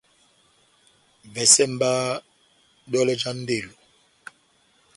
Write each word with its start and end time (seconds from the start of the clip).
Vɛsɛ 1.33 1.63
mba 1.73 1.91
dɔlɛ 2.91 3.13
já 3.21 3.31
ndelo. 3.41 3.73